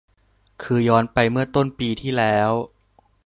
[0.63, 2.51] คือย้อนไปเมื่อต้นปีที่แล้ว